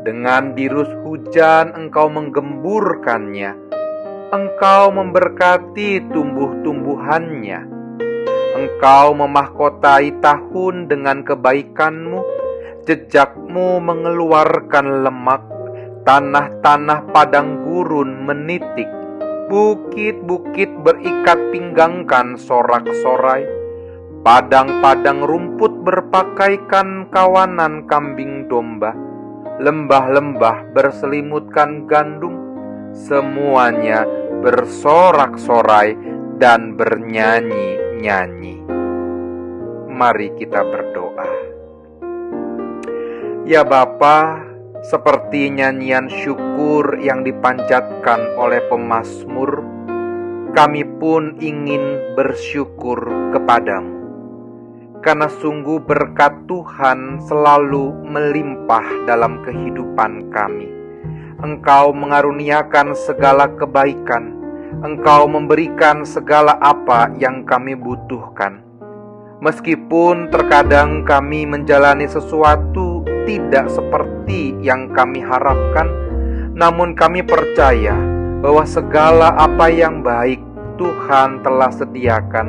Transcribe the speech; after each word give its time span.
Dengan 0.00 0.56
dirus 0.56 0.88
hujan 1.04 1.76
engkau 1.76 2.08
menggemburkannya, 2.08 3.52
engkau 4.32 4.88
memberkati 4.88 6.08
tumbuh-tumbuhannya. 6.16 7.60
Engkau 8.56 9.12
memahkotai 9.12 10.16
tahun 10.24 10.88
dengan 10.88 11.20
kebaikanmu, 11.28 12.24
jejakmu 12.88 13.84
mengeluarkan 13.84 15.04
lemak, 15.04 15.44
tanah-tanah 16.08 17.12
padang 17.12 17.68
gurun 17.68 18.24
menitik 18.24 19.01
Bukit-bukit 19.52 20.80
berikat 20.80 21.36
pinggangkan 21.52 22.40
sorak-sorai, 22.40 23.44
padang-padang 24.24 25.20
rumput 25.28 25.76
berpakaikan 25.84 27.12
kawanan 27.12 27.84
kambing 27.84 28.48
domba, 28.48 28.96
lembah-lembah 29.60 30.72
berselimutkan 30.72 31.84
gandum, 31.84 32.32
semuanya 32.96 34.08
bersorak-sorai 34.40 36.00
dan 36.40 36.72
bernyanyi-nyanyi. 36.72 38.56
Mari 39.92 40.32
kita 40.40 40.64
berdoa. 40.64 41.28
Ya 43.44 43.68
Bapa, 43.68 44.48
seperti 44.82 45.46
nyanyian 45.46 46.10
syukur 46.10 46.98
yang 46.98 47.22
dipanjatkan 47.22 48.34
oleh 48.34 48.58
pemazmur, 48.66 49.62
kami 50.50 50.82
pun 50.98 51.38
ingin 51.38 52.14
bersyukur 52.18 52.98
kepadamu. 53.30 54.02
Karena 55.02 55.26
sungguh 55.26 55.82
berkat 55.82 56.46
Tuhan 56.46 57.22
selalu 57.26 58.06
melimpah 58.06 59.06
dalam 59.06 59.42
kehidupan 59.46 60.30
kami. 60.34 60.66
Engkau 61.42 61.90
mengaruniakan 61.94 62.94
segala 62.94 63.50
kebaikan, 63.54 64.34
Engkau 64.82 65.30
memberikan 65.30 66.02
segala 66.02 66.58
apa 66.58 67.10
yang 67.18 67.46
kami 67.46 67.78
butuhkan. 67.78 68.62
Meskipun 69.42 70.30
terkadang 70.30 71.02
kami 71.02 71.50
menjalani 71.50 72.06
sesuatu 72.06 72.91
tidak 73.26 73.70
seperti 73.70 74.54
yang 74.62 74.90
kami 74.90 75.22
harapkan, 75.22 75.88
namun 76.52 76.92
kami 76.92 77.24
percaya 77.24 77.94
bahwa 78.42 78.66
segala 78.66 79.32
apa 79.38 79.70
yang 79.70 80.02
baik 80.02 80.42
Tuhan 80.76 81.42
telah 81.46 81.70
sediakan, 81.70 82.48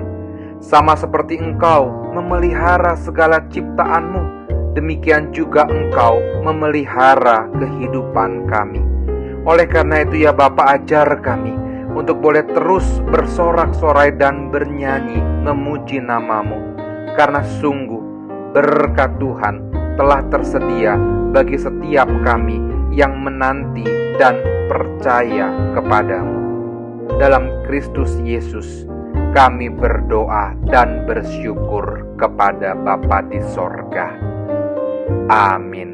sama 0.58 0.98
seperti 0.98 1.38
Engkau 1.38 1.92
memelihara 2.14 2.98
segala 2.98 3.44
ciptaanmu. 3.52 4.46
Demikian 4.74 5.30
juga 5.30 5.70
Engkau 5.70 6.18
memelihara 6.42 7.46
kehidupan 7.54 8.50
kami. 8.50 8.82
Oleh 9.46 9.70
karena 9.70 10.02
itu, 10.02 10.26
ya 10.26 10.34
Bapa, 10.34 10.80
ajar 10.80 11.22
kami 11.22 11.54
untuk 11.94 12.18
boleh 12.26 12.42
terus 12.58 13.04
bersorak-sorai 13.14 14.18
dan 14.18 14.50
bernyanyi 14.50 15.22
memuji 15.46 16.02
namamu, 16.02 16.58
karena 17.14 17.46
sungguh 17.62 18.02
berkat 18.54 19.14
Tuhan 19.22 19.73
telah 19.98 20.22
tersedia 20.30 20.98
bagi 21.34 21.58
setiap 21.58 22.10
kami 22.26 22.58
yang 22.94 23.22
menanti 23.22 23.86
dan 24.22 24.38
percaya 24.70 25.50
kepadamu. 25.74 26.40
Dalam 27.18 27.50
Kristus 27.66 28.14
Yesus, 28.22 28.86
kami 29.34 29.70
berdoa 29.70 30.54
dan 30.70 31.06
bersyukur 31.10 32.06
kepada 32.18 32.78
Bapa 32.78 33.26
di 33.30 33.42
sorga. 33.54 34.14
Amin. 35.30 35.93